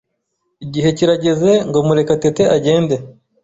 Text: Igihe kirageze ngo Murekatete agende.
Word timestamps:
Igihe 0.65 0.89
kirageze 0.97 1.51
ngo 1.67 1.77
Murekatete 1.87 2.43
agende. 2.55 2.95